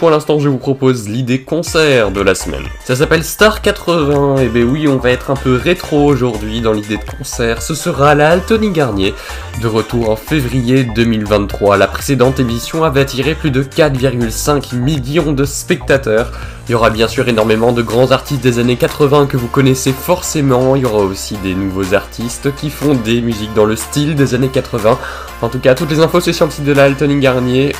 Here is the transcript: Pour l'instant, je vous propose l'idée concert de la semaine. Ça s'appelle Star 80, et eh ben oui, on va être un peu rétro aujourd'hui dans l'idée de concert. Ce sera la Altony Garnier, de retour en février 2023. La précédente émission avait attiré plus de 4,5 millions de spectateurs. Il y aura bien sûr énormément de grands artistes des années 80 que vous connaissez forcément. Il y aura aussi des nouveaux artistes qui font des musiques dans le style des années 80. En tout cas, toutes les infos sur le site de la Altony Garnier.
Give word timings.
Pour 0.00 0.08
l'instant, 0.08 0.38
je 0.38 0.48
vous 0.48 0.56
propose 0.56 1.10
l'idée 1.10 1.42
concert 1.42 2.10
de 2.10 2.22
la 2.22 2.34
semaine. 2.34 2.64
Ça 2.86 2.96
s'appelle 2.96 3.22
Star 3.22 3.60
80, 3.60 4.38
et 4.38 4.44
eh 4.44 4.48
ben 4.48 4.64
oui, 4.64 4.88
on 4.88 4.96
va 4.96 5.10
être 5.10 5.30
un 5.30 5.36
peu 5.36 5.56
rétro 5.62 6.06
aujourd'hui 6.06 6.62
dans 6.62 6.72
l'idée 6.72 6.96
de 6.96 7.04
concert. 7.18 7.60
Ce 7.60 7.74
sera 7.74 8.14
la 8.14 8.30
Altony 8.30 8.70
Garnier, 8.70 9.12
de 9.60 9.66
retour 9.66 10.08
en 10.08 10.16
février 10.16 10.84
2023. 10.84 11.76
La 11.76 11.86
précédente 11.86 12.40
émission 12.40 12.82
avait 12.82 13.00
attiré 13.00 13.34
plus 13.34 13.50
de 13.50 13.62
4,5 13.62 14.74
millions 14.74 15.32
de 15.32 15.44
spectateurs. 15.44 16.32
Il 16.66 16.72
y 16.72 16.74
aura 16.74 16.88
bien 16.88 17.08
sûr 17.08 17.28
énormément 17.28 17.72
de 17.72 17.82
grands 17.82 18.10
artistes 18.10 18.42
des 18.42 18.58
années 18.58 18.76
80 18.76 19.26
que 19.26 19.36
vous 19.36 19.48
connaissez 19.48 19.92
forcément. 19.92 20.76
Il 20.76 20.82
y 20.82 20.86
aura 20.86 21.02
aussi 21.02 21.36
des 21.42 21.52
nouveaux 21.52 21.92
artistes 21.92 22.54
qui 22.54 22.70
font 22.70 22.94
des 22.94 23.20
musiques 23.20 23.52
dans 23.54 23.66
le 23.66 23.76
style 23.76 24.14
des 24.14 24.34
années 24.34 24.48
80. 24.48 24.98
En 25.42 25.48
tout 25.48 25.58
cas, 25.58 25.74
toutes 25.74 25.90
les 25.90 26.00
infos 26.00 26.20
sur 26.20 26.46
le 26.46 26.52
site 26.52 26.64
de 26.64 26.72
la 26.72 26.84
Altony 26.84 27.18
Garnier. 27.18 27.74